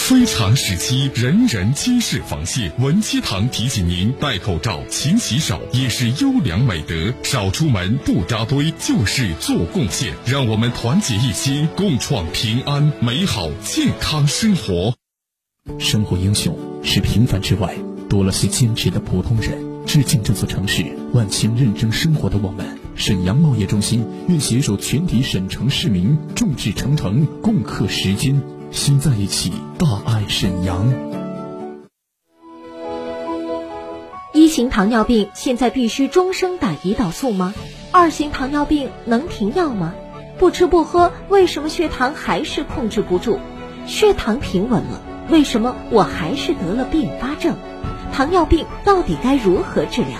[0.00, 2.72] 非常时期，人人皆是防线。
[2.80, 7.14] 文七堂提醒您：戴口罩、勤洗手也是优良美德。
[7.22, 10.12] 少出门，不扎堆，就是做贡献。
[10.26, 14.94] 让我们团结一心，共创平安、美好、健康生活。
[15.78, 17.76] 生活英雄是平凡之外
[18.08, 19.56] 多了些坚持的普通人。
[19.86, 22.66] 致敬这座城市万千认真生活的我们。
[22.96, 28.42] 沈阳贸易中心愿携手全体沈城市民，众志成城，共克时艰。
[28.70, 30.86] 心在一起，大爱沈阳。
[34.32, 37.52] 一型糖尿病现在必须终生打胰岛素吗？
[37.90, 39.94] 二型糖尿病能停药吗？
[40.38, 43.40] 不吃不喝，为什么血糖还是控制不住？
[43.86, 47.56] 血糖平稳了，为什么我还是得了并发症？
[48.12, 50.10] 糖尿病到底该如何治疗？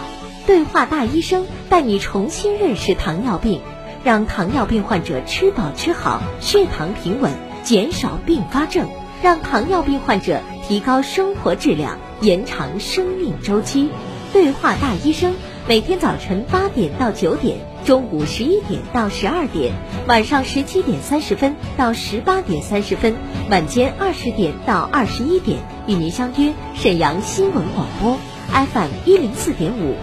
[0.46, 3.60] 对话大医生带你重新认识糖尿病，
[4.02, 7.32] 让糖尿病患者吃饱吃好，血糖平稳。
[7.62, 8.88] 减少并发症，
[9.22, 13.88] 让糖尿病患者提高生活质量，延长生命周期。
[14.32, 15.34] 对话大医生，
[15.68, 19.72] 每天早晨八点到九点，中午十一点到十二点，
[20.06, 23.16] 晚上十七点三十分到十八点三十分，
[23.50, 28.16] 晚间二十点到二十一点，与您相约沈阳新闻广播
[28.52, 29.96] FM 一零四点五，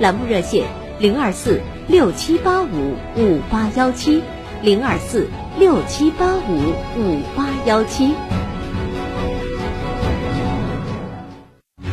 [0.00, 0.64] 栏目热线
[0.98, 4.22] 零二四六七八五五八幺七
[4.64, 5.28] 零二四。
[5.58, 8.14] 六七八五五八幺七。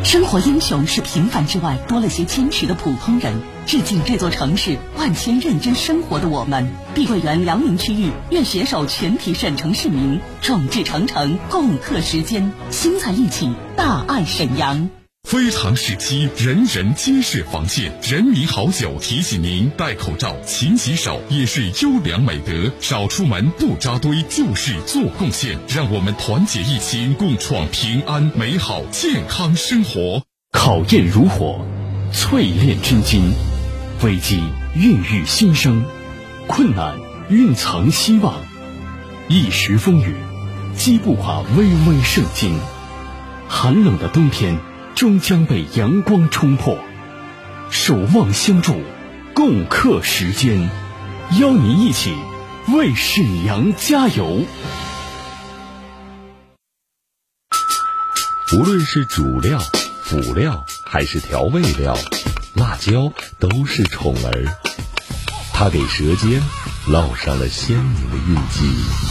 [0.06, 3.34] 生活英雄是平凡之外多了些坚持的普通人。
[3.66, 6.72] 致敬这座城市万千认真生活的我们。
[6.96, 14.90] 碧桂园辽宁区域愿携手全体沈城市民，众志成城，共克时艰，心在一起，大爱沈阳。
[15.24, 17.94] 非常时期，人人皆是防线。
[18.04, 22.70] 人民好酒提醒您：戴口罩、勤洗手也是优良美德。
[22.82, 25.58] 少出门，不扎堆，就是做贡献。
[25.70, 30.22] 让我们团结一心，共创平安、美好、健康生活。
[30.52, 31.66] 考验如火，
[32.12, 33.32] 淬炼真金；
[34.04, 34.44] 危机
[34.76, 35.86] 孕育新生，
[36.48, 37.00] 困难
[37.30, 38.36] 蕴藏希望。
[39.30, 40.14] 一时风雨，
[40.76, 42.60] 击不垮巍巍圣经。
[43.48, 44.60] 寒冷的冬天。
[45.02, 46.78] 终将被阳光冲破，
[47.72, 48.84] 守望相助，
[49.34, 50.70] 共克时艰，
[51.40, 52.16] 邀您一起
[52.68, 54.46] 为沈阳加油。
[58.54, 59.60] 无论是主料、
[60.04, 61.98] 辅料还是调味料，
[62.54, 64.56] 辣椒都是宠儿，
[65.52, 66.40] 它给舌尖
[66.88, 69.11] 烙上了鲜明的印记。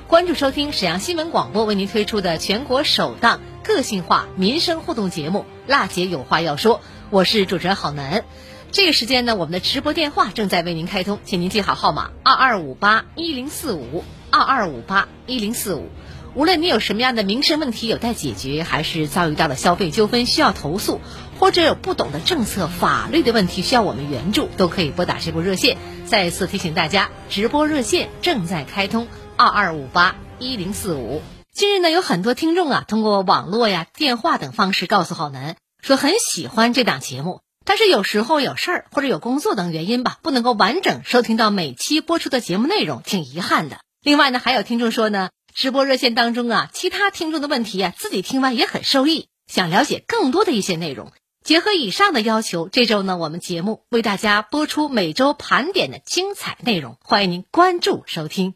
[0.11, 6.79] 关注收听沈阳新闻广播为您推出的全国首档个性化民生互动节目《辣姐有话要说》，
[7.11, 8.25] 我是主持人郝楠。
[8.73, 15.87] 这个时间呢，我们的直播电话正在为您开通，请您记好号码：二二五八一零四五二二五八一零四五。
[16.33, 20.99] 无论你有什么样的民生问题有待解决，还是遭遇到了消费纠纷需要投诉，
[21.39, 25.77] 或者有不懂的政策法律的问题需要我们援助，都可以拨打这部热线。
[26.05, 29.07] 再次提醒大家，直播热线正在开通。
[29.41, 31.23] 二二五八一零四五。
[31.51, 43.79] 近日呢，有很多听众啊，通过网络呀、电话等方式告诉浩南，说很喜欢这档节目，但是有时候有事儿或者有工作等原因吧，不能够完整收听到每期播出的节目内容，挺遗憾的。
[44.03, 51.11] 另外呢，还有听众说呢，直播热线当中啊，其他听众的问题啊，自己听完也很受益，想了解更多的一些内容。
[51.43, 58.53] 结合以上的要求，这周呢，我们节目为大家播出每周盘点的精彩内容，欢迎您关注收听。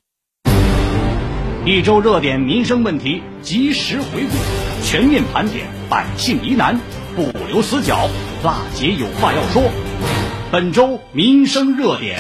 [1.67, 6.79] 一周热点民生问题及时回顾，全面盘点百姓疑难，
[7.15, 8.07] 不留死角。
[8.44, 9.63] 辣姐有话要说，
[10.51, 12.19] 本周民生热点。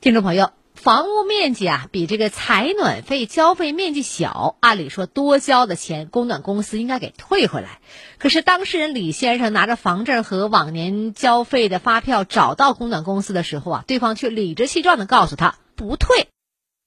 [0.00, 7.78] 听众朋友，房屋面积啊比这个采暖费交费面积小，按理说多交的钱，供暖公司应该给退回来。
[8.18, 16.28] 可是当事人李先生拿着房证和往年交费的发票找到供暖公司的时候啊，对方却理直气壮的告诉他不退。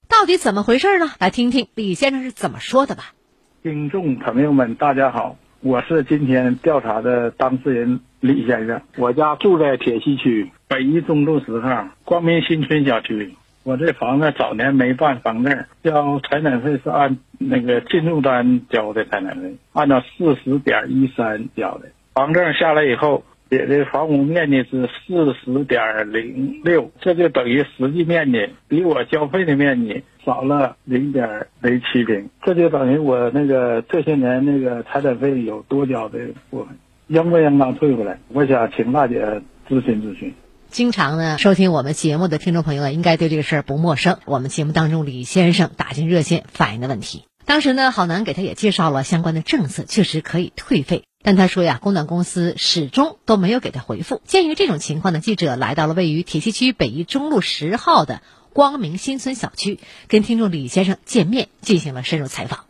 [0.09, 1.11] 到底怎么回事呢？
[1.19, 3.13] 来听听李先生是怎么说的吧。
[3.61, 8.81] 听众朋友们，大家好，我是今天调查的当事人李先生。
[8.97, 13.35] 我家住在铁西区北一中路十号光明新村小区。
[13.63, 21.89] 我这房子早年没办房证，交采暖费是按那个进入单交的采暖费，按照四十点一三交的。
[22.13, 23.23] 房证下来以后。
[23.49, 36.77] 写的房屋面积是四十点零六，这就等于实际面积比我交费的面积少了零点零七平，这就等于我那个这些年那个采暖费有多交的部分，
[37.07, 38.19] 应不应当退回来？
[38.29, 40.33] 我想请大姐咨询咨询。
[40.69, 44.17] 经常呢收听我们节目的听众朋友呢，应该对这个事儿不陌生。
[44.25, 51.05] 我们节目当中李先生打进热线反映的问题，当时呢郝楠给他也介绍了相关的政策，确实可以退费。
[51.23, 54.21] 但他说呀，供暖公司始终都没有给他回复。
[54.25, 58.21] 鉴于这种情况呢，记者来到了位于铁西区北一中路十号的
[58.51, 59.79] 光明新村小区，
[60.09, 62.65] 跟听众李先生见面，进行了深入采访。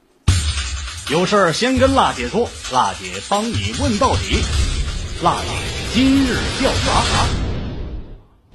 [1.09, 4.43] 有事儿先跟辣姐说，辣姐帮你问到底。
[5.23, 5.49] 辣姐
[5.93, 7.46] 今日调查。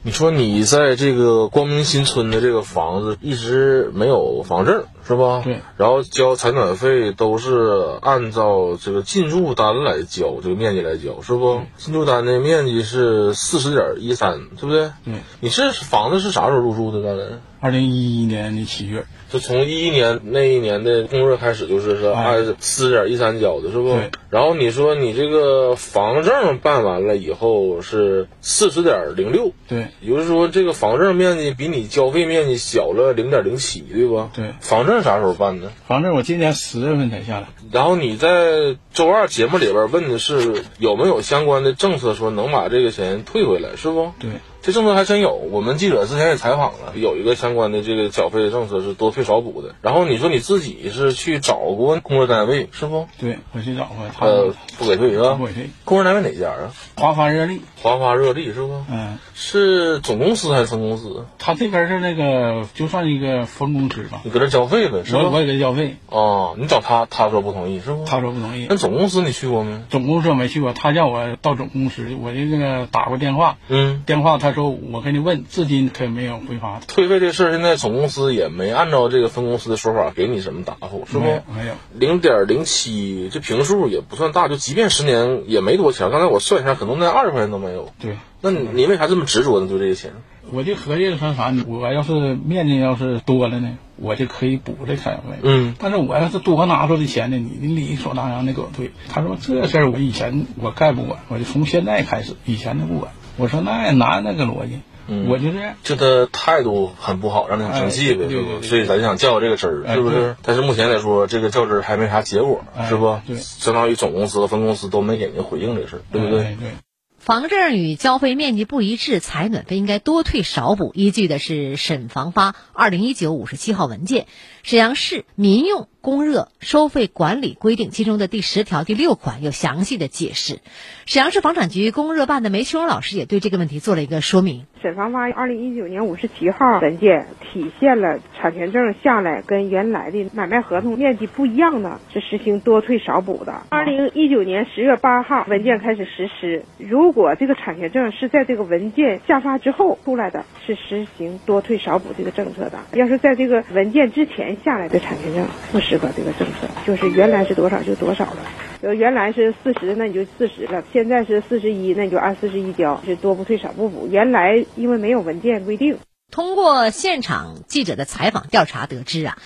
[0.05, 5.43] 你说你在这个光明新村的这个房子一直没有房证是吧？
[5.45, 5.61] 对。
[5.77, 11.61] 然后交采暖费都是按照这个进驻单来交，这个面积来交是不？
[11.77, 14.91] 进驻单的面积是四十点一三，对不对？
[15.05, 15.21] 嗯。
[15.39, 17.01] 你这房子是啥时候入住的？
[17.03, 17.39] 刚才？
[17.63, 19.05] 二零一一年的七月。
[19.31, 23.95] 就从一一年那一年的供热开始，就是是按四点一三交的，是不？
[23.95, 24.11] 对。
[24.29, 29.87] 然后你说你这个房证办完了以后是四十点零六，对。
[30.03, 34.29] 也就是说这个房证面积比你交费面积小了零点零七，对不？
[34.35, 34.53] 对。
[34.61, 35.71] 房证啥时候办的？
[35.87, 37.47] 房证我今年十月份才下来。
[37.71, 44.13] 然后你在周二节目里边问的是有没有相关的政策说能把这个钱退回来，是不？
[44.19, 44.33] 对。
[44.63, 49.75] 这政策还真有，我们记者之前也采访了，有一个相关的这个缴费的政策是多退少补的。
[49.83, 53.09] 然后你说你自己是去找过工作单位是不？
[53.19, 55.35] 对，我去找过，呃，不给退是吧？
[55.35, 55.71] 不给退。
[55.85, 56.73] 工作单位哪家啊？
[56.97, 57.61] 华发热力。
[57.83, 58.85] 华发热力是不？
[58.89, 61.27] 嗯，是总公司还是分公司？
[61.41, 64.21] 他这边是那个，就算一个分公司吧。
[64.23, 65.97] 你搁这交费呗，是我我也给他交费。
[66.07, 68.05] 哦，你找他，他说不同意是不？
[68.05, 68.69] 他说不同意。
[68.69, 69.81] 那总公司你去过没？
[69.91, 73.57] 总公司我没去过，他叫我到总公司，我就那个打过电话。
[73.67, 74.05] 嗯。
[74.07, 75.45] 电话他说我给你问。
[75.49, 81.25] 至今可没有回发退费这事儿，现在总公司也没按照这个分公司的说法给你什么答复，是不？
[81.25, 86.11] 没有，零点零七，这平数也不算大，就即便十年也没多钱。
[86.11, 87.93] 刚才我算一下，可能连二十块钱都没有。
[88.01, 89.69] 对，那你为啥这么执着呢？
[89.69, 90.13] 对这些钱？
[90.51, 95.39] 我就合计说啥，我要是面积要是多了呢，我就可以补这采暖费。
[95.43, 98.91] 嗯，但是我要是多拿出的钱呢，你你理所当然的给我退。
[99.09, 103.13] 他说这事儿我以前我概不管，我就从现在开始，以前的不管。
[103.37, 104.81] 我说那也难那个逻辑。
[105.29, 108.29] 我就这样，就他态度很不好，让他很生气呗？
[108.63, 110.37] 所以咱就想较这个真儿，是不是？
[110.43, 113.21] 但是目前来说，这个较真儿还没啥结果，是不？
[113.27, 116.45] 对，相当于总公司和分公司都没给您回应这事儿，对不对？
[116.59, 116.71] 对。
[117.19, 124.25] 房证与交费面积不一致，采暖费应该多退少补，依据的是省房发二零一九五十七号文件
[124.63, 130.59] 《沈阳市民用供热收费管理规定》其中的第十条第六款有详细的解释。
[131.07, 134.67] 沈阳市房产局供热办的梅秋荣老师也对这个问题做了一个说明。
[134.83, 143.63] 沈房发二零一九年五十七号文件体现了产权证下来跟原来的买卖合同面积不一样的，是实行多退少补的。
[143.69, 152.81] 二零一九年十月八号文件开始实施，如果这个产权证是在这个文件下发之后出来的，是实行多退少补这个政策的。
[152.95, 158.39] 要是在这个文件之前下来的产权证，不这个这个政策，就是原来是多少就多少了。
[158.83, 164.09] 就，原来是四十，那你就四十了；现在是四十一，那你就按四十一交，是多不退少不补。
[164.11, 165.99] 原来因为没有文件规定。
[166.31, 169.37] 通过现场记者的采访调查得知啊，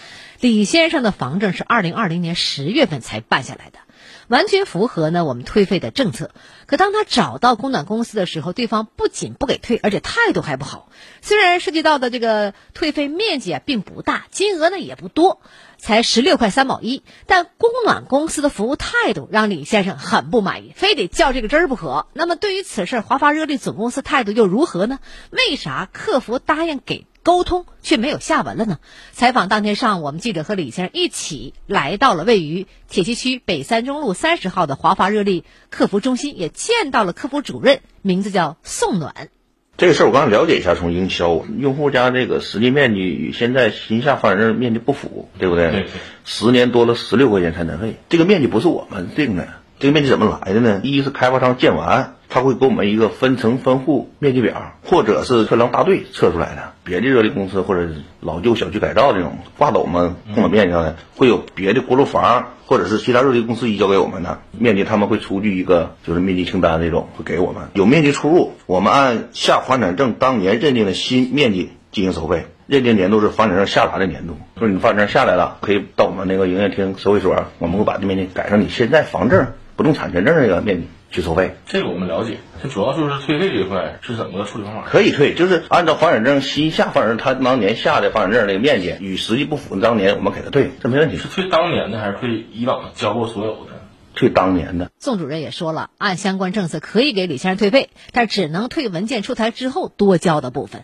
[0.41, 3.81] 李先生的房证是二零二零年十月份才办下来的。
[4.29, 6.31] 完全符合呢我们退费的政策。
[6.67, 10.91] 可当他找到供暖公司的时候，对方不仅不给退，而且态度还不好。
[11.23, 15.41] 虽然涉及到的这个退费面积啊并不大，金额呢也不多，
[15.79, 22.07] 才十六块三毛一，但供暖公司的服务态度让李先生很不满意，非得较这个真儿不可。
[22.13, 24.99] 那么对于此事，华发热力总公司态度又如何呢？
[25.31, 27.07] 为啥客服答应给？
[27.27, 28.79] 沟通却没有下文了呢。
[29.11, 39.29] 采访当天上午，我们记者和李先生一起来到了位于铁西区北三中路三十号的华发热力客服中心，也见到了客服主任，名字叫宋暖。
[39.77, 45.73] 这个事儿我刚了解一下，从营销用户家这个实际面积与现在新下房产证面积不符，对不对？
[45.73, 45.87] 对。
[46.25, 50.81] 十年多了十六块钱产权费，这个面积不是我们定的，这个面积怎么来的呢？
[50.83, 52.15] 一是开发商建完。
[52.29, 56.73] 他会给我们一个分层分户面积表，或者是测量大队测出来的。
[56.83, 57.89] 别的热力公司或者
[58.21, 67.69] 老旧小区改造这种挂到我们供暖面积上的，会有别的锅炉房或者是其他热力公司移交给我们的面积，他们会出具一个就是面积清单那种会给我们。
[67.75, 72.47] 有面积出入，我们按下房产证当年认定的新面积进行收费。
[72.67, 80.89] 认定年度是房产证下达的年度，说你房产证下来了，可以到我们那个营业厅收费所，我们会把这面积改成你现在房证不动产权证这个面积。
[81.09, 82.39] 去收费，这个我们了解。
[82.61, 84.83] 它主要就是退费这一块是怎么个处理方法？
[84.91, 91.17] 可以退，就是按照房产证新下房产证，他当年下的房产证那个面积与实际不符，当年我们给他退，这没问题。
[91.17, 93.71] 是退当年的还是退以往交过所有的？
[94.17, 94.91] 退当年的。
[94.99, 100.83] 宋主任也说了，按相关政策可以给李先生退费，但只能退文件出台之后多交的部分。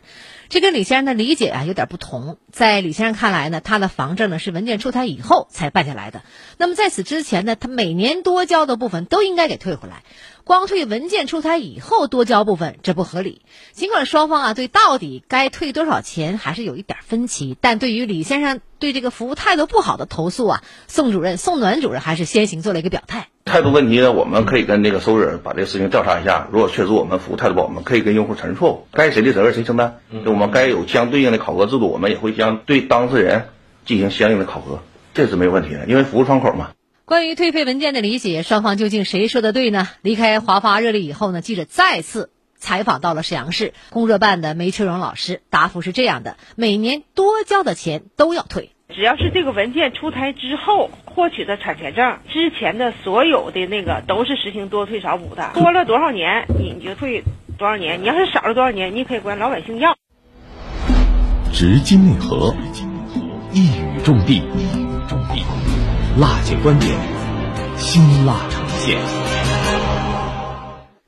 [0.52, 2.36] 这跟李先生的理解啊有点不同。
[2.50, 6.20] 在李先生看来呢，他的房证呢是文件出台以后才办下来的。
[6.58, 10.02] 那么在此之前呢，他每年多交的部分都应该给退回来。
[10.44, 13.40] 光退文件出台以后多交部分，这不合理。
[13.72, 23.28] 尽管双方啊对到底该退多少钱还是有一点分歧，但对于李先生对这个服务态度不好的投诉啊，宋主任、宋暖主任还是先行做了一个表态。
[23.52, 26.48] 态度问题呢，我们可以跟那个收人把这个事情调查一下。
[26.50, 30.00] 如果确实我们服务态度不好，我们可以跟用户承认错误，该谁的责任谁承担。
[30.24, 33.48] 我们该有相对应的考核制度，我们也会将对当事人
[33.84, 34.78] 进行相应的考核，
[35.12, 36.70] 这是没有问题的，因为服务窗口嘛。
[37.04, 39.86] 关于退费文件的理解，双方究竟谁说的对呢？
[40.00, 57.24] 离开华发热力以后呢，记者再次采访到了沈阳市供热办的梅秋荣老师，答复是这样的：每年多交的钱都要退，只要是这个文件出台之后获取的产权证，之前的所有的那个都是实行多退少补的，多了多少年你就退
[57.58, 59.96] 多少年，你要是少了多少年，你可以管老百姓要。
[61.52, 62.54] 直击内核，
[63.52, 65.44] 一语中的，一语中的。
[66.18, 66.90] 辣姐观点，
[67.76, 69.41] 辛辣呈现。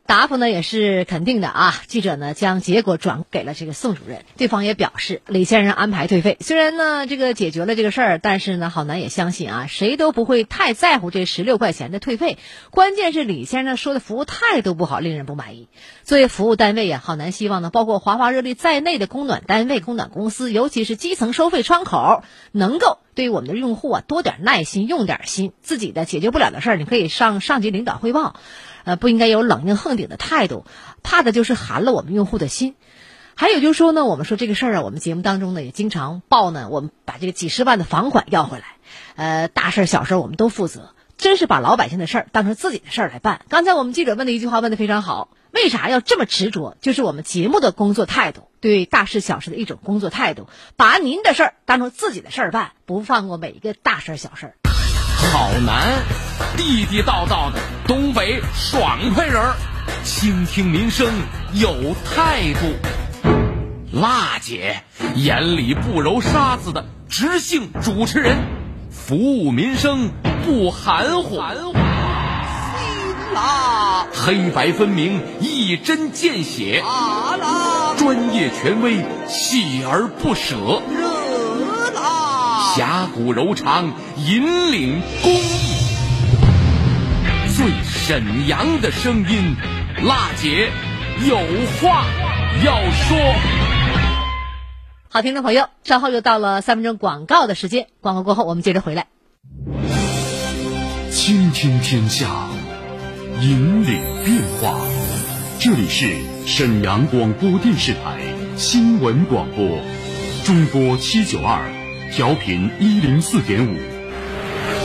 [0.06, 1.74] 答复呢也是肯定的啊。
[1.86, 6.36] 记者呢将结果转给了这个宋主任，对方也表示李先生安排退费。
[6.40, 12.38] 虽然呢这个解决了这个事儿，但是呢郝楠也相信啊，谁都不会太在乎这十六块钱的退费。
[12.70, 15.68] 关键是李先生说的服务态度不好，令人不满意。
[16.02, 22.98] 作为服务单位呀，郝楠希望呢，包括华华热力在内的供暖单位、供暖公司，尤其是基层收费窗口，能够。
[23.14, 25.52] 对我们的用户啊，多点耐心，用点心。
[25.62, 28.34] 自己的解决不了的事儿，你可以上上级领导汇报，
[28.84, 30.64] 呃，不应该有冷硬横顶的态度，
[31.02, 32.74] 怕的就是寒了我们用户的心。
[33.34, 38.64] 还有就是说呢，我们说这个事儿啊，我们节目当中呢也经常报呢，我们把这个几十万的房款要回来，
[39.16, 43.44] 呃，大事小事我们都负责，真是把老百姓的事儿当成自己的事儿来办。
[43.48, 45.30] 刚才我们记者问的一句话问的非常好。
[45.50, 46.76] 为啥要这么执着？
[46.80, 54.54] 就是我们节目的工作态度，对大事小事的一种工作态度，把您的事儿当成自己的事儿办，不放过每一个大事小事。
[55.32, 56.02] 好男，
[56.56, 59.54] 地地道道的东北爽快人儿，
[60.04, 61.12] 倾听民生
[61.52, 62.76] 有态度。
[63.92, 64.82] 辣姐
[65.14, 68.36] 眼里不揉沙子的直性主持人，
[68.90, 70.10] 服务民生
[70.44, 71.38] 不含糊。
[73.34, 80.80] 啦，黑白分明，一针见血；啊啦，专业权威，锲而不舍；
[82.64, 85.84] 侠骨柔肠，引领公益。
[87.54, 89.54] 最沈阳的声音，
[90.02, 90.70] 辣姐
[91.28, 91.36] 有
[91.80, 92.06] 话
[92.64, 93.18] 要说。
[95.10, 99.06] 好，听众朋友，稍后又到了三分钟广告的时间，广告过后我们接着回来。
[101.10, 102.48] 倾听天下。
[103.40, 104.78] 引领变化，
[105.58, 106.16] 这里是
[106.46, 108.20] 沈阳广播电视台
[108.56, 109.80] 新闻广播，
[110.44, 111.60] 中波七九二，
[112.16, 113.74] 调频一零四点五，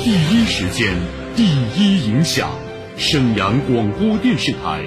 [0.04, 0.98] 第一时间，
[1.36, 1.46] 第
[1.76, 2.50] 一影响，
[2.98, 4.84] 沈阳广播电视台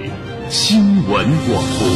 [0.51, 1.87] 新闻广播，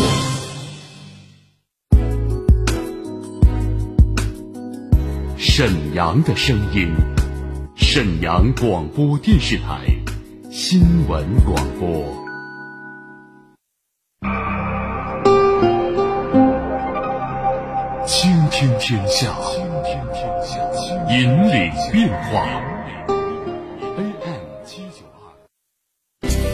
[5.36, 6.94] 沈阳的声音，
[7.74, 9.80] 沈阳广播电视台。
[10.52, 12.24] 新闻广播。
[18.06, 19.34] 倾听天下，
[21.08, 22.60] 引领变化。
[23.08, 25.30] AM 七九二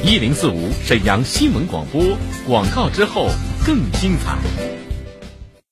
[0.05, 2.03] 一零四五沈阳新闻广播
[2.47, 3.29] 广告之后
[3.65, 4.37] 更精彩。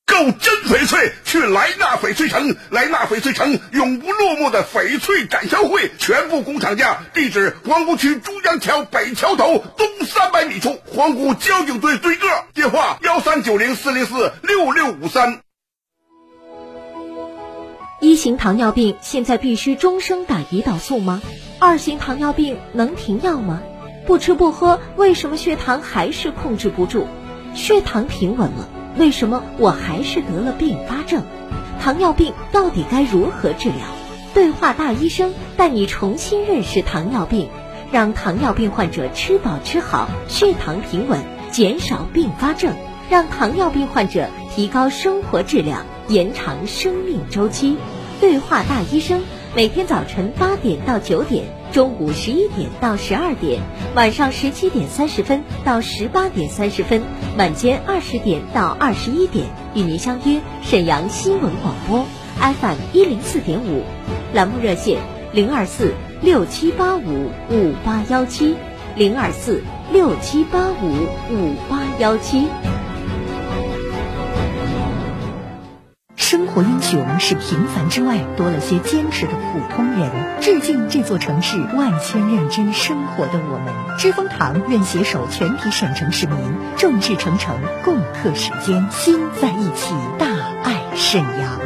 [0.06, 2.56] 购真翡翠，去莱纳翡翠城。
[2.70, 7.02] 莱纳翡翠城永不落幕的翡翠展销会，全部工厂价。
[7.12, 12.26] 地址：黄沽区珠江桥北桥头东三百米处，黄沽交警队对个。
[12.54, 15.40] 电话：幺三九零四零四六六五三。
[18.02, 21.20] 一型糖尿病现在必须终生打胰岛素吗？
[21.58, 23.60] 二型糖尿病能停药吗？
[24.06, 27.06] 不吃不喝，为什么血糖还是控制不住？
[27.54, 31.24] 血糖平稳了，为什么我还是得了并发症？
[31.78, 33.78] 糖尿病到底该如何治疗？
[34.32, 37.50] 对话大医生带你重新认识糖尿病，
[37.92, 42.74] 让糖尿病患者吃饱吃好，血糖平稳，减少并发症，
[43.10, 47.76] 让糖尿病患者提高生活质量，延长生命周期。
[48.20, 49.22] 对话大医生，
[49.56, 53.62] 每天早晨八点到九点，中午十一点到十二点，
[53.94, 57.00] 晚上十七点三十分到十八点三十分，
[57.38, 62.04] 晚间二十点到二十一点，与您相约沈阳新闻广播
[62.40, 63.84] FM 一零四点五，
[64.34, 64.98] 栏目热线
[65.32, 68.56] 零二四六七八五五八幺七
[68.96, 69.62] 零二四
[69.92, 70.90] 六七八五
[71.30, 72.48] 五八幺七。
[76.30, 80.40] 生活英雄是平凡之外多了些坚持的普通人。
[80.40, 83.98] 致敬这座城市万千认真生活的我们。
[83.98, 86.36] 知蜂堂愿携手全体沈城市民，
[86.76, 90.28] 众志成城，共克时艰，心在一起，大
[90.62, 91.59] 爱沈阳。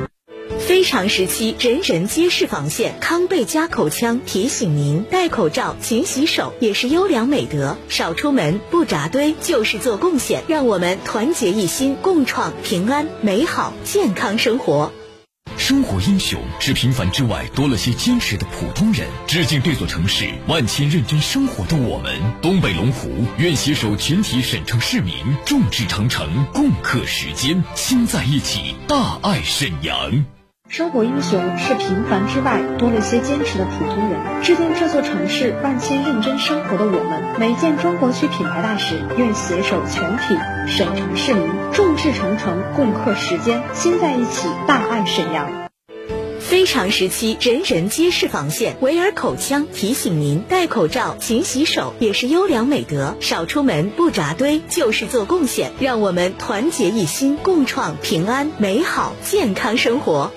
[0.75, 2.99] 非常时期，人人皆是防线。
[2.99, 7.77] 康贝佳口腔提醒您：戴口罩、勤洗手也是优良美德。
[7.89, 10.43] 少出门，不扎堆，就是做贡献。
[10.49, 14.91] 让我们团结一心，共创平安、美好、健康生活。
[15.57, 19.07] 生活英雄是平凡之外多了些坚持的普通人。
[19.29, 22.21] 致敬这座城市万千认真生活的我们。
[22.43, 25.15] 东北龙湖愿携手全体沈城市民，
[25.47, 30.25] 众志成城，共克时艰，心在一起，大爱沈阳。
[30.71, 34.43] 生活英雄是平凡之外多了些坚持的普通人。
[34.43, 37.23] 致敬这座城市万千认真生活的我们。
[37.39, 45.69] 每建中国区品牌大使愿携手全体沈城市民，众志成城，共克时艰，心在一起，大爱沈阳。
[46.41, 48.77] 非常时期，人人皆是防线。
[48.81, 53.15] 维尔口腔提醒您：戴口罩、勤洗手也是优良美德。
[53.21, 55.71] 少出门，不扎堆，就是做贡献。
[55.79, 60.33] 让我们团结一心，共创平安、美好、健康生活。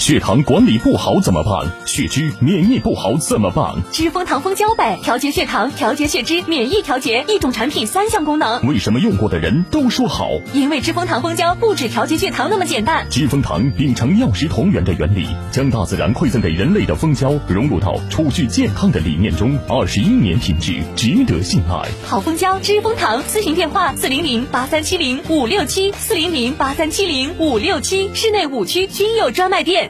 [0.00, 1.70] 血糖管理不好怎么办？
[1.84, 3.74] 血脂、免疫不好怎么办？
[3.92, 8.66] 知蜂糖蜂胶呗，调节血糖、调节血脂、免疫调节，一种产品三项功能。
[8.66, 10.30] 为什么用过的人都说好？
[10.54, 13.06] 因为知蜂糖蜂胶不止调节血糖那么简单。
[13.10, 21.86] 知蜂糖秉承药食同源的原理，将大自然馈赠给人类的蜂胶融入到储蓄健康的理念中，二十一年品质，值得信赖。
[22.06, 23.22] 好蜂胶，知蜂糖。
[23.24, 29.89] 咨询电话：四零零八三七零五六七，四零零八三七零五六七，市内五区均有专卖店。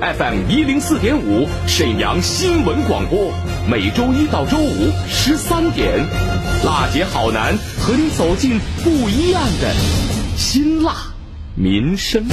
[0.00, 3.32] FM 一零四点五，沈阳新闻广播，
[3.70, 6.04] 每周一到周五十三点，
[6.64, 9.72] 辣姐好男和你走进不一样的
[10.36, 10.96] 辛辣
[11.54, 12.26] 民生。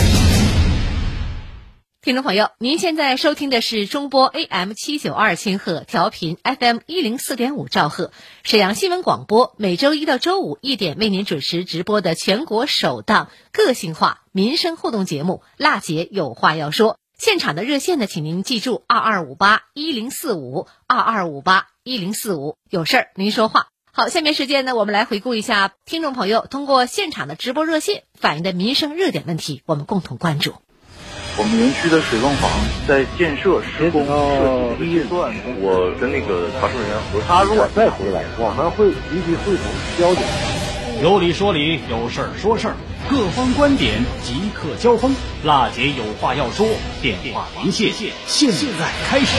[2.02, 16.94] 听众朋友，您现在收听的是中波 AM 七九二千赫调频 FM 一零四点五兆赫，沈阳新闻广播，每周一到周五一点为您准时直播的全国首档个性化民生互动节目《辣姐有话要说》。
[17.22, 23.68] 现场的热线呢，请您记住二二五八一零四五二二五八一零四五，有事儿您说话。
[23.92, 30.56] 好，下面时间呢，我们来回顾一下听众朋友通过现场的直播热线反映的民生热点问题，我们共同关注。
[31.38, 32.50] 我们园区的水泵房
[32.88, 35.32] 在建设施工设计预算，
[35.62, 39.66] 我跟那个查收人员核他如果再回来，我们会立即会同
[40.00, 40.61] 交警。
[41.02, 42.76] 有理说理，有事儿说事儿。
[43.10, 45.12] 各方观点即刻交锋，
[45.44, 46.68] 辣姐有话要说，
[47.02, 47.90] 电话连线
[48.28, 49.36] 现在开始。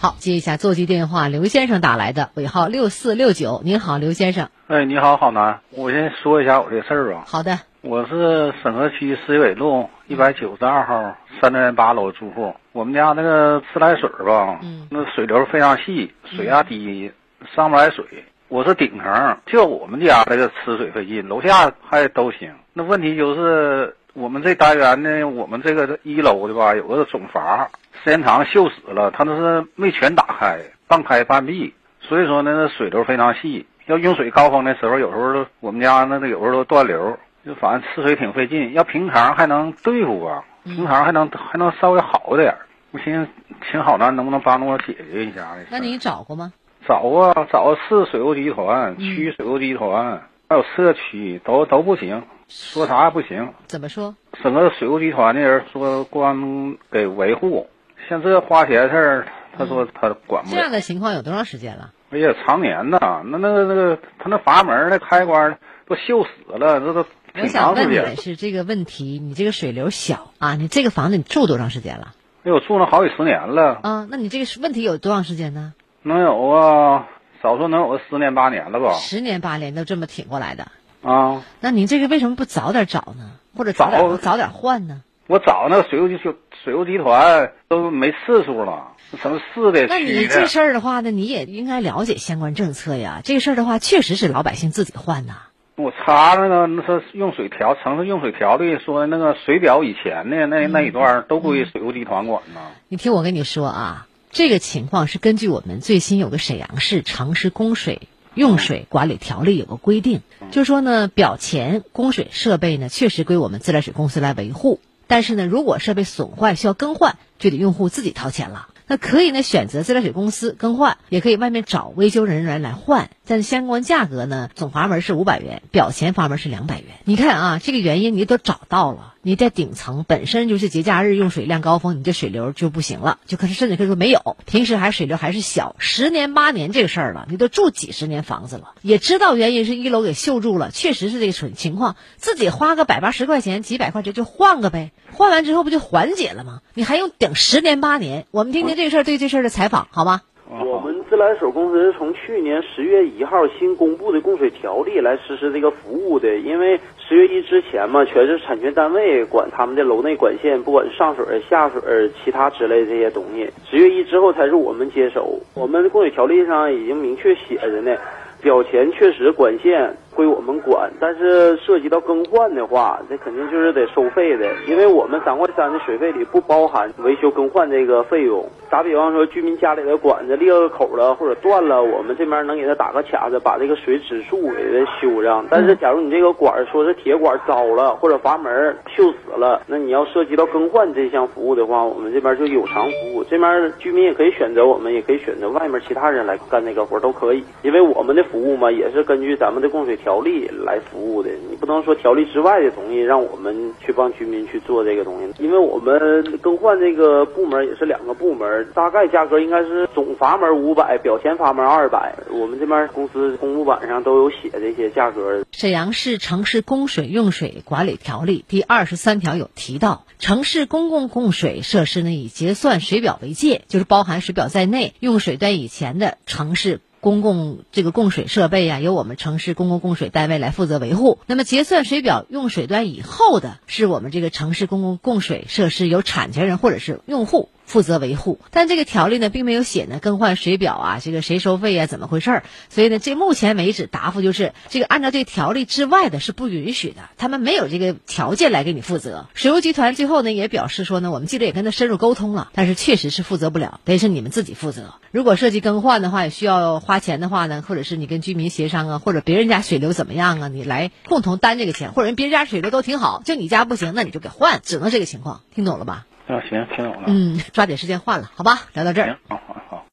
[0.00, 3.62] 好，接一下座机电话，刘先生打来的，尾号六四六九。
[3.64, 4.48] 您好，刘先生。
[4.66, 7.22] 哎，你好，郝楠，我先说一下我这事儿吧。
[7.24, 7.60] 好的。
[7.82, 12.52] 我是沈河区市委路一百九十二号三零八楼住户。
[12.72, 17.12] 我们家那个自来水吧，嗯，那水流非常细，水压低，
[17.54, 18.04] 上不来水。
[18.50, 22.52] 我是顶层，就我们家这个吃水费劲，楼下还都行。
[22.72, 27.70] 那问题就是我们这单元呢，我们这个一楼的吧，有个总阀，
[28.02, 30.58] 时间长锈死了，它那是没全打开，
[30.88, 33.64] 半开半闭，所以说呢，水流非常细。
[33.86, 37.16] 要用水高峰的时候，有时候我们家那个有时候都断流。
[37.46, 42.52] 就反正吃水挺费劲，要平常还能对付吧，平常还能还能稍微好一点。
[42.90, 43.30] 我寻思，
[43.70, 45.56] 请郝楠能不能帮助我解决一下？
[45.70, 46.52] 那你找过吗？
[46.90, 53.52] 找啊，找市水务集团、区水务集团，还有社区都都不行，说啥也不行。
[53.68, 54.16] 怎么说？
[54.42, 57.68] 整个水务集团的人说光给维护，
[58.08, 59.26] 像这花钱事儿，
[59.56, 60.56] 他说他管不了。
[60.56, 61.92] 这样的情况有多长时间了？
[62.10, 67.06] 哎呀，常年呐，那那个那个他那阀门那开关都锈死了，这都。
[67.40, 72.14] 我想问你的是这个问题，你这个水流小啊，你这个房子你住多长时间了？
[72.42, 73.78] 哎，我住了好几十年了。
[73.80, 75.72] 啊，那你这个问题有多长时间呢？
[76.02, 77.08] 能有啊，
[77.42, 78.94] 少说能有个十年八年了吧。
[78.94, 80.68] 十年八年都这么挺过来的
[81.02, 81.42] 啊？
[81.60, 83.32] 那您这个为什么不早点找呢？
[83.56, 85.02] 或者早点早点换呢？
[85.26, 86.18] 我找那个水务集
[86.64, 89.86] 水务集团都没次数了，什么市的？
[89.86, 93.20] 那你这事儿的话呢，你也应该了解相关政策呀。
[93.22, 95.34] 这个事儿的话，确实是老百姓自己换呐。
[95.76, 102.60] 我查那个，那是用水条城市用水条例说那个水表以前的那那一段都归水务集团管呢。
[102.88, 108.02] 你听我跟你说啊，这个情况是根据我们最新有个沈阳市城市供水
[108.34, 110.20] 用水管理条例有个规定，
[110.52, 118.68] 就说呢，表前供水设备呢确实归我们自来水公司来维护，但是呢，如果设备损坏需要更换，就得用户自己掏钱了。
[118.86, 123.10] 那可以呢，选择自来水公司更换，也可以外面找维修人员来换。
[123.26, 126.86] 但是相关价格呢，总阀门是五百元，表前阀门是两百元。
[127.04, 129.14] 你看啊，这个原因你都找到了。
[129.22, 134.36] 你在顶层本身就是节假日用水量高峰，你这水流就不行了，就可是甚至可以说没有。
[134.46, 146.60] 平时还水流还是小，十年八年这个事儿了，你都住几十年房子了，也知道原因是一楼给锈住了，确实是这个情情况，自己花个百八十块钱、几百块钱就换个呗，换完之后不就缓解了吗？
[146.72, 148.24] 你还用等十年八年？
[148.30, 150.22] 我们听听这个事儿对这事儿的采访，好吗？
[150.48, 163.50] 我们自来水公司是从去年十月一号新公布的供水条例来实施这个服务的，因为十月一之前嘛，全是产权单位管他们的楼内管线，不管是上水、下水、其他之类这些东西。
[163.68, 165.36] 十月一之后才是我们接手。
[165.56, 167.96] 我们供水条例上已经明确写着呢，
[168.40, 169.92] 表前确实管线。
[170.20, 178.44] 归我们管，但是涉及到更换的话，这肯定就是得收费的，因为我们三块三的水费里不包含维修更换这个费用。
[178.68, 185.46] 打比方说，居民家里的管子裂个口了或者断了，我们这边能给他打个卡子，把这个水指数给他修上。
[185.50, 193.24] 但是，假如你这个管说是铁管糟了或者阀门锈死了，那你要涉及到更换这项服务的话，我们这边就有偿服务。
[193.24, 199.96] 这边居民也可以选择我们，也可以选择外面其他人来干这个活都可以，因为我们的服务嘛，也是根据咱们的供水。
[200.00, 212.16] 条条例来服务的，你不能说条例之外的东西让我们去帮居民去做这个东西，因为我们更换这个部门也是两个部门，大概价格应该是总阀门五百，表前阀门二百。
[212.28, 215.44] 我们这边公司公布板上都有写这些价格。
[215.52, 226.80] 沈阳市城市供水用水管理条例第二十三条有提到，城市公共供水设施呢以结算水表为界，就是包含水表在内，用水端以前的城市。
[227.00, 231.18] 公共这个供水设备呀，由我们城市公共供水单位来负责维护。
[231.26, 237.48] 那么结算水表用水端以后的，是我们这个城市公共供水设施有产权人或者是用户。
[237.70, 242.42] 负责维护，但这个条例呢，并没有写呢更换水表啊，这个谁收费啊，怎么回事儿？
[242.68, 249.28] 所以呢，这目前为止答复就是，这个按照这条例之外的是不允许的，他们没有这个条件来给你负责。
[249.34, 254.94] 水务集团最后呢也表示说呢，我们记者也跟他深入沟通了，但是确实是负责不了，得是你们自己负责。
[255.12, 266.06] 如果涉及更换的话，也需要花钱的话呢，或者是你跟居民协商啊，或者别人家水流怎么样啊，你来共同担这个钱，或者人别人家水流都挺好，就你家不行，那你就给换，只能这个情况，听懂了吧？
[266.30, 267.02] 啊，行，听懂了。
[267.08, 268.62] 嗯，抓紧时间换了，好吧？
[268.72, 269.18] 聊到这儿。
[269.28, 269.84] 好好好。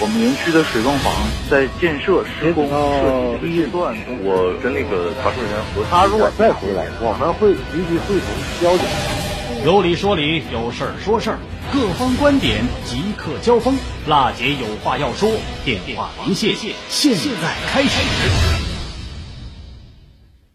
[0.00, 1.12] 我们园区的水泵房
[1.50, 8.28] 在建设施工设计第一段，我跟那个查收人员核他如果再回来，我们会立即会同
[8.60, 8.86] 交警。
[9.64, 11.38] 有理说理，有事儿说事儿，
[11.72, 13.76] 各方观点即刻交锋。
[14.06, 15.30] 辣姐有话要说，
[15.64, 16.54] 电话连线
[16.88, 18.73] 现在开始。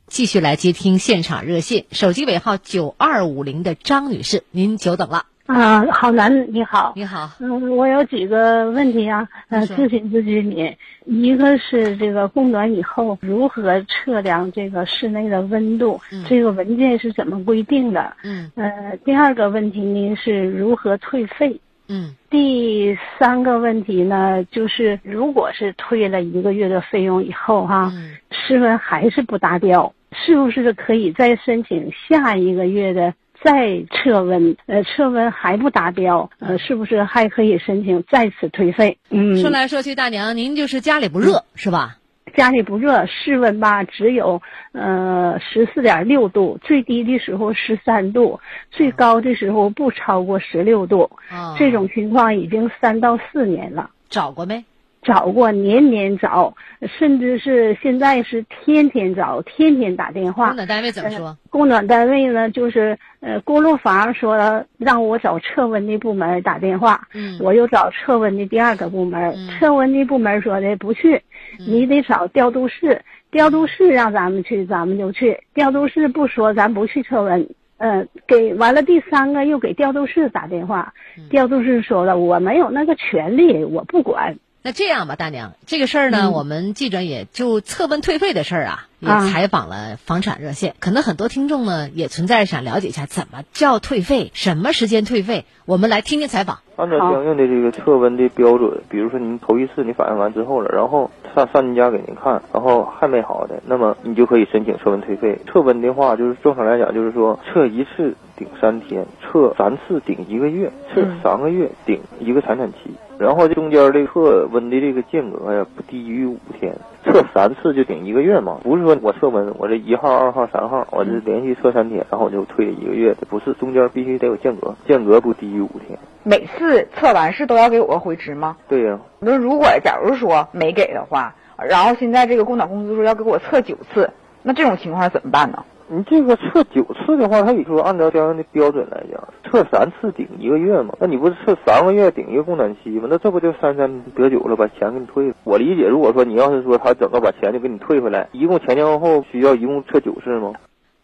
[0.10, 5.26] 继续来接听现场热线，手机尾号九二五零的张女士，您久等了。
[5.46, 10.76] 啊，郝楠你好，你好，嗯，我有几个问题啊，呃，咨询咨询你。
[11.06, 18.16] 一个是这个供暖以后如何测量这个室内的温度，这个文件是怎么规定的？
[18.24, 21.60] 嗯，呃，第二个问题呢是如何退费？
[21.88, 27.92] 嗯，第三个问题呢就是如果是退了一个月的费用以后哈，
[28.30, 33.14] 室温还是不达标，是不是可以再申请下一个月的？
[33.42, 38.98] 再测温，呃，测温还不达标，呃，是不是还可以申请再次退费？
[39.12, 41.96] 嗯，说来说去，大娘，您就是家里不热是吧？
[42.36, 44.42] 家里不热，室温吧只有
[44.74, 48.42] 呃十四点六度，最低的时候十三度，
[48.72, 51.10] 最高的时候不超过十六度。
[51.30, 53.90] 啊，这种情况已经三到四年了。
[54.10, 54.66] 找过没？
[55.10, 56.54] 找过，年年找，
[57.00, 60.50] 甚至是现在是天天找，天天打电话。
[60.50, 61.38] 供暖单位怎么说？
[61.50, 71.24] 供暖单位呢，就是呃，锅炉房说让我找测温的部门打电话，嗯，我又找测温的第二个部门，测温的部门说的不去，
[71.58, 75.40] 你得找调度室，调度室让咱们去，咱们就去。
[75.56, 77.50] 调度室不说，咱不去测温。
[77.78, 80.94] 嗯，给完了第三个又给调度室打电话，
[81.32, 84.38] 调度室说了，我没有那个权利，我不管。
[84.62, 90.76] 那这样吧，大娘，这个事儿呢，我们记者也就测温退费的事儿啊，也采访了房产热线。
[90.82, 95.46] 可能很多听众呢也存在想了解一下，怎么叫退费，什么时间退费？
[95.66, 96.60] 我们来听听采访。
[96.76, 105.40] 按照相应的这个测温的标准，比如说您头一次你反映完之后了，然后上上您家给您看，然后还没好的，那么你就可以申请测温退费。
[105.48, 112.92] 测温的话，就是正常来讲，就是说测一次顶三天，测三次顶一个月，测三个月顶一个产产期。
[113.20, 116.74] 然后中间这测温的这个间隔呀，不低于五天。
[117.04, 126.00] 测三次就顶一个月嘛，不是说我测温，我这一号、二号、三号，我这连续测三天，然后我就退一个月的，不是中间必须得有间隔，间隔不低于五天。
[126.24, 128.56] 每次测完是都要给我个回执吗？
[128.70, 128.98] 对呀。
[129.20, 134.12] 那如果假如说没给的话，然后现在这个供暖公司说要给我测九次，
[134.44, 135.66] 那这种情况怎么办呢？
[135.92, 140.94] 你这个测九次的话，他也说按照相应的标准来讲，测三次顶一个月嘛。
[141.00, 143.08] 那你不是测三个月顶一个供暖期吗？
[143.10, 145.34] 那这不就三三得九了，把钱给你退了。
[145.44, 150.54] 我理解，如果说你要是说他整个把钱就给你退回来，一共前前后后需要一共测九次吗？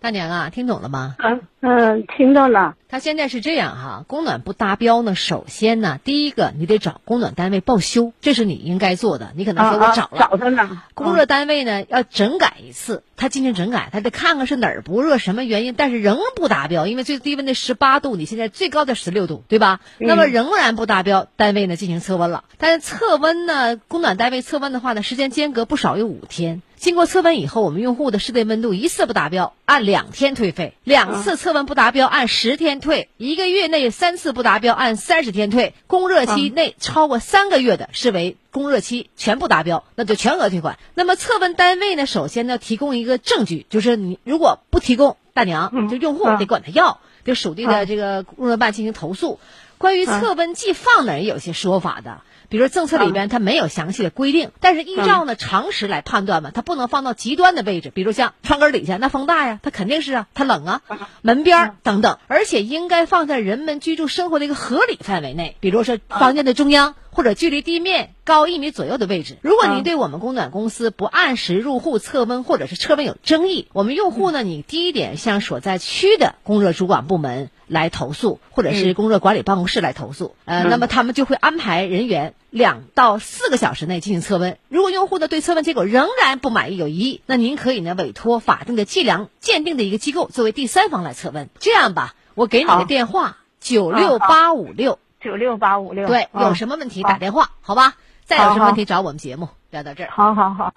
[0.06, 1.15] 大娘啊，听懂了吗？
[1.18, 2.76] 嗯嗯，听到了。
[2.88, 9.32] 他现在是这样哈，供暖不达标呢，首先呢，第一个你得找供暖单位报修，这是你应该做的。
[9.36, 10.84] 你可能说我找了，找着呢。
[10.94, 19.80] 供热单位呢要整改一次，他进行整改，他得看看是哪儿不热，什么原因，但是仍不达标，因为最低温的十八度，你现在最高的十六度，对吧？
[19.98, 26.62] 那么仍然不达标，单位呢进行测温了，但是测温呢，供暖单位测温的话呢，时间间隔不少于五天。
[26.78, 40.78] 经过测温以后，我们用户的室内温度一次不达标，按两天退费；两次测温不达标，按十天退；一个月内三次不达标，按三十天退；供热期内超过三个月的，视为供热期全部达标，那就全额退款。
[40.94, 49.40] 那么测温单位呢，首先呢提供一个证据，就是你如果不提供，大娘就用户得管他要，对属地的这个供热办进行投诉。
[49.78, 52.22] 关于测温计放哪儿也有些说法的。
[52.49, 60.81] 比如政策里边它没有详细的规定，但是依照呢常识来判断嘛，它不能放到极端的位置，比如像窗根底下那风大呀，它肯定是啊，它冷啊，
[61.21, 69.38] 门边等等，而且应该放在人们居住生活的一个合理范围内，比如说房间的中央或者距离地面高一米左右的位置。
[69.41, 82.34] 如果您对我们供暖公司不按时入户测温或者是测温有争议，我们用户呢，你第一点向所在区的供热主管部门来投诉，或者是供热管理办公室来投诉，呃，那么他们就会安排人员。
[82.49, 91.49] 两到四个小时内进行测温，如果用户呢对测温结果仍然不满意有异议，那您可以呢委托法定的计量鉴定的一个机构作为第三方来测温。
[91.60, 97.95] 这样吧，我给你个电话九六八五六九六八五六，对，有什么问题打电话，好吧？
[98.23, 100.10] 再有什么问题找我们节目，聊到这儿。
[100.13, 100.71] 好好好。